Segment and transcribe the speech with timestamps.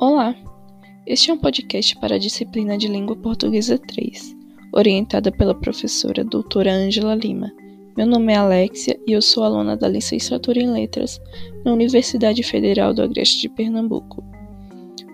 [0.00, 0.32] Olá!
[1.04, 4.32] Este é um podcast para a disciplina de Língua Portuguesa 3,
[4.72, 7.50] orientada pela professora doutora Ângela Lima.
[7.96, 11.20] Meu nome é Alexia e eu sou aluna da licenciatura em Letras
[11.64, 14.22] na Universidade Federal do Agreste de Pernambuco.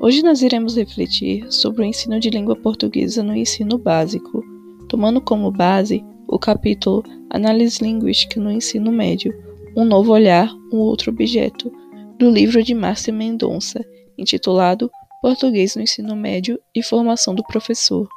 [0.00, 4.42] Hoje nós iremos refletir sobre o ensino de língua portuguesa no ensino básico,
[4.88, 9.32] tomando como base o capítulo Análise Linguística no Ensino Médio,
[9.76, 11.72] um novo olhar, um outro objeto,
[12.18, 13.80] do livro de Márcia Mendonça,
[14.16, 14.90] intitulado
[15.20, 18.08] Português no Ensino Médio e Formação do Professor.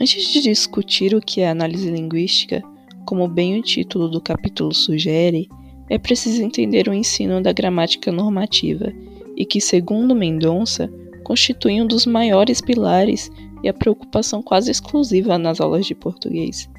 [0.00, 2.62] Antes de discutir o que é análise linguística,
[3.04, 5.48] como bem o título do capítulo sugere,
[5.88, 8.92] é preciso entender o ensino da gramática normativa
[9.36, 10.88] e que, segundo Mendonça,
[11.24, 13.30] constitui um dos maiores pilares
[13.62, 16.70] e a preocupação quase exclusiva nas aulas de português.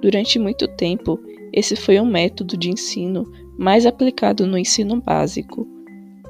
[0.00, 1.20] Durante muito tempo,
[1.52, 5.66] esse foi o método de ensino mais aplicado no ensino básico.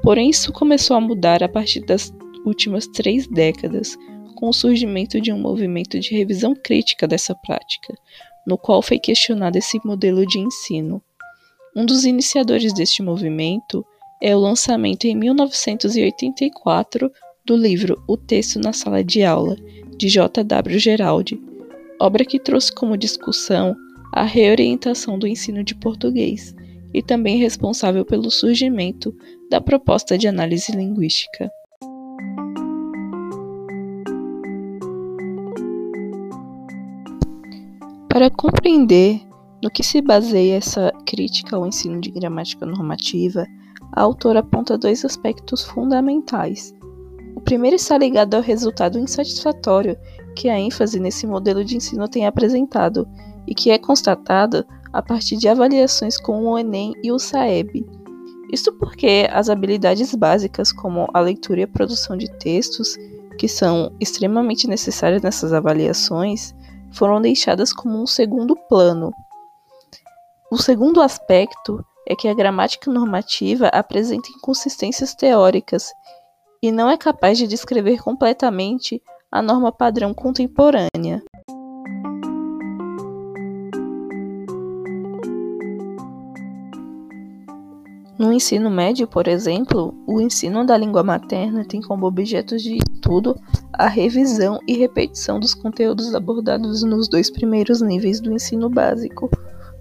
[0.03, 2.13] Porém, isso começou a mudar a partir das
[2.45, 3.97] últimas três décadas,
[4.35, 7.93] com o surgimento de um movimento de revisão crítica dessa prática,
[8.45, 11.01] no qual foi questionado esse modelo de ensino.
[11.75, 13.85] Um dos iniciadores deste movimento
[14.21, 17.11] é o lançamento em 1984
[17.45, 19.55] do livro O Texto na Sala de Aula,
[19.97, 20.43] de J.
[20.43, 20.79] W.
[20.79, 21.39] Geraldi,
[21.99, 23.75] obra que trouxe como discussão
[24.11, 26.55] a reorientação do ensino de português
[26.93, 29.15] e também responsável pelo surgimento
[29.49, 31.49] da proposta de análise linguística.
[38.09, 39.21] Para compreender
[39.63, 43.45] no que se baseia essa crítica ao ensino de gramática normativa,
[43.93, 46.73] a autora aponta dois aspectos fundamentais
[47.35, 49.97] o primeiro está ligado ao resultado insatisfatório
[50.35, 53.07] que a ênfase nesse modelo de ensino tem apresentado
[53.47, 57.85] e que é constatado a partir de avaliações com o Enem e o SAEB.
[58.51, 62.97] Isto porque as habilidades básicas, como a leitura e a produção de textos,
[63.37, 66.53] que são extremamente necessárias nessas avaliações,
[66.91, 69.11] foram deixadas como um segundo plano.
[70.51, 75.93] O segundo aspecto é que a gramática normativa apresenta inconsistências teóricas
[76.61, 79.01] e não é capaz de descrever completamente
[79.31, 81.23] a norma padrão contemporânea.
[88.41, 93.39] Ensino médio, por exemplo, o ensino da língua materna tem como objetos de estudo
[93.71, 99.29] a revisão e repetição dos conteúdos abordados nos dois primeiros níveis do ensino básico,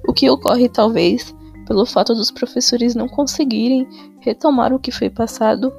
[0.06, 1.34] o que ocorre talvez
[1.66, 3.88] pelo fato dos professores não conseguirem
[4.20, 5.72] retomar o que foi passado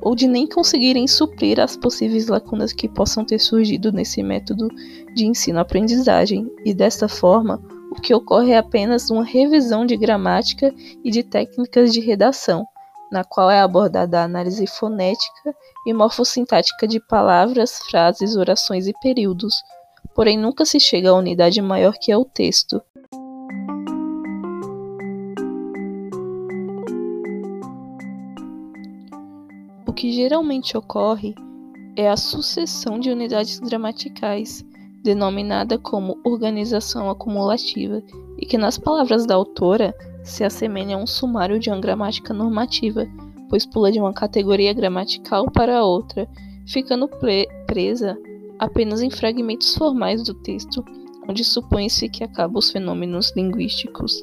[0.00, 4.68] ou de nem conseguirem suprir as possíveis lacunas que possam ter surgido nesse método
[5.12, 7.60] de ensino-aprendizagem, e desta forma,
[8.00, 12.64] que ocorre apenas uma revisão de gramática e de técnicas de redação,
[13.10, 15.54] na qual é abordada a análise fonética
[15.86, 19.62] e morfossintática de palavras, frases, orações e períodos,
[20.14, 22.82] porém nunca se chega à unidade maior que é o texto.
[29.98, 31.34] que geralmente ocorre
[31.96, 34.64] é a sucessão de unidades gramaticais,
[35.08, 38.02] denominada como organização acumulativa,
[38.36, 43.06] e que, nas palavras da autora, se assemelha a um sumário de uma gramática normativa,
[43.48, 46.28] pois pula de uma categoria gramatical para outra,
[46.66, 47.08] ficando
[47.66, 48.18] presa
[48.58, 50.84] apenas em fragmentos formais do texto,
[51.26, 54.22] onde supõe-se que acabam os fenômenos linguísticos.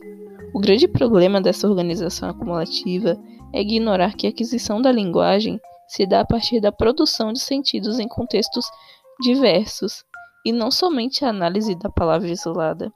[0.53, 3.17] O grande problema dessa organização acumulativa
[3.51, 7.99] é ignorar que a aquisição da linguagem se dá a partir da produção de sentidos
[7.99, 8.65] em contextos
[9.21, 10.03] diversos,
[10.45, 12.91] e não somente a análise da palavra isolada.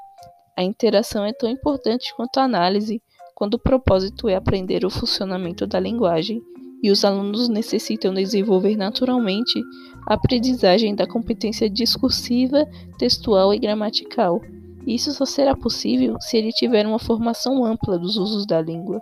[0.55, 3.01] A interação é tão importante quanto a análise,
[3.33, 6.41] quando o propósito é aprender o funcionamento da linguagem,
[6.83, 9.61] e os alunos necessitam desenvolver naturalmente
[10.07, 12.65] a aprendizagem da competência discursiva,
[12.97, 14.41] textual e gramatical.
[14.87, 19.01] Isso só será possível se ele tiver uma formação ampla dos usos da língua.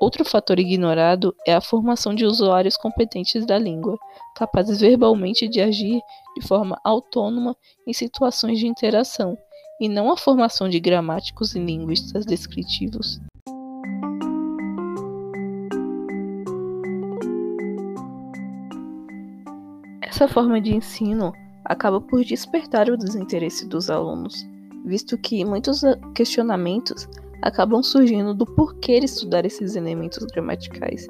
[0.00, 3.98] Outro fator ignorado é a formação de usuários competentes da língua,
[4.34, 6.00] capazes verbalmente de agir
[6.34, 7.54] de forma autônoma
[7.86, 9.36] em situações de interação,
[9.78, 13.20] e não a formação de gramáticos e linguistas descritivos.
[20.00, 21.30] Essa forma de ensino
[21.62, 24.34] acaba por despertar o desinteresse dos alunos,
[24.82, 25.82] visto que muitos
[26.14, 27.06] questionamentos
[27.42, 31.06] acabam surgindo do porquê estudar esses elementos gramaticais,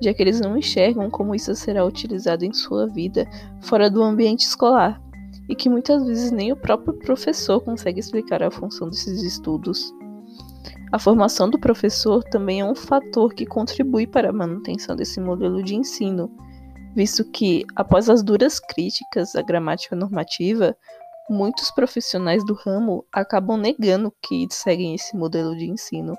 [0.00, 3.26] já que eles não enxergam como isso será utilizado em sua vida
[3.60, 5.00] fora do ambiente escolar,
[5.48, 9.92] e que muitas vezes nem o próprio professor consegue explicar a função desses estudos.
[10.92, 15.62] A formação do professor também é um fator que contribui para a manutenção desse modelo
[15.62, 16.30] de ensino,
[16.94, 20.76] visto que, após as duras críticas à gramática normativa,
[21.32, 26.14] muitos profissionais do ramo acabam negando que seguem esse modelo de ensino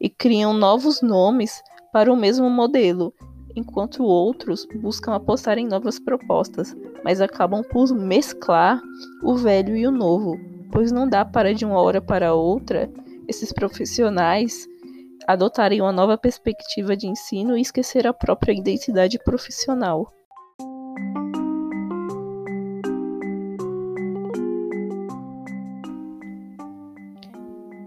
[0.00, 1.62] e criam novos nomes
[1.92, 3.14] para o mesmo modelo,
[3.54, 6.74] enquanto outros buscam apostar em novas propostas,
[7.04, 8.80] mas acabam por mesclar
[9.22, 10.36] o velho e o novo,
[10.72, 12.90] pois não dá para de uma hora para outra
[13.28, 14.66] esses profissionais
[15.26, 20.12] adotarem uma nova perspectiva de ensino e esquecer a própria identidade profissional.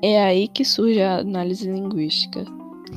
[0.09, 2.45] É aí que surge a análise linguística,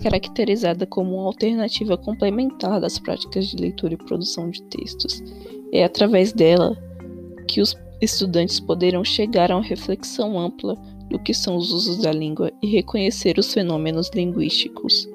[0.01, 5.21] caracterizada como uma alternativa complementar das práticas de leitura e produção de textos.
[5.73, 6.79] É através dela
[7.49, 10.77] que os estudantes poderão chegar a uma reflexão ampla
[11.09, 15.09] do que são os usos da língua e reconhecer os fenômenos linguísticos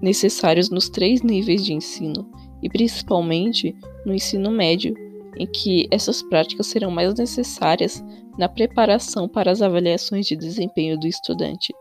[0.00, 2.30] necessários nos três níveis de ensino,
[2.62, 3.74] e principalmente
[4.06, 4.94] no ensino médio,
[5.38, 8.02] em que essas práticas serão mais necessárias
[8.38, 11.72] na preparação para as avaliações de desempenho do estudante.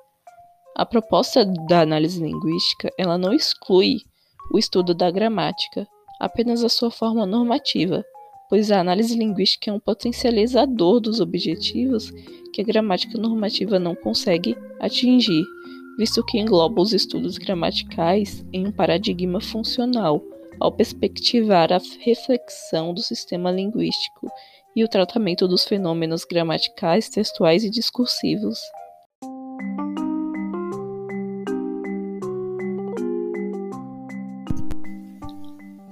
[0.76, 3.98] A proposta da análise linguística, ela não exclui
[4.54, 5.88] o estudo da gramática,
[6.20, 8.04] apenas a sua forma normativa,
[8.50, 12.12] pois a análise linguística é um potencializador dos objetivos
[12.54, 15.44] que a gramática normativa não consegue atingir,
[15.98, 20.24] visto que engloba os estudos gramaticais em um paradigma funcional,
[20.60, 24.28] ao perspectivar a reflexão do sistema linguístico
[24.76, 28.60] e o tratamento dos fenômenos gramaticais, textuais e discursivos.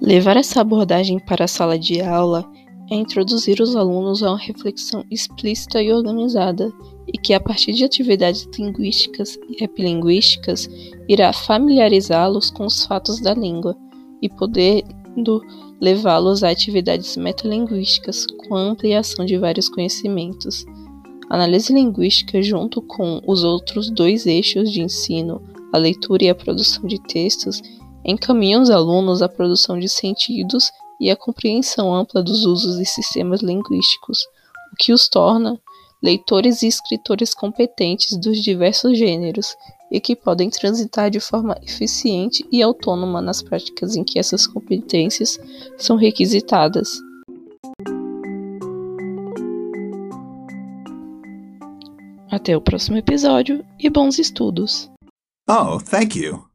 [0.02, 2.46] Levar essa abordagem para a sala de aula
[2.92, 6.72] é introduzir os alunos a uma reflexão explícita e organizada,
[7.12, 10.70] e que, a partir de atividades linguísticas e epilinguísticas,
[11.10, 13.76] irá familiarizá-los com os fatos da língua
[14.22, 15.42] e podendo
[15.80, 20.66] levá-los a atividades metalinguísticas com ampliação de vários conhecimentos.
[21.30, 25.42] A análise linguística, junto com os outros dois eixos de ensino,
[25.74, 27.62] a leitura e a produção de textos,
[28.06, 33.42] encaminham os alunos à produção de sentidos e à compreensão ampla dos usos e sistemas
[33.42, 34.20] linguísticos,
[34.72, 35.60] o que os torna
[36.02, 39.56] leitores e escritores competentes dos diversos gêneros
[39.96, 45.40] e que podem transitar de forma eficiente e autônoma nas práticas em que essas competências
[45.78, 47.00] são requisitadas.
[52.30, 54.92] Até o próximo episódio e bons estudos!
[55.48, 56.55] Oh, thank you.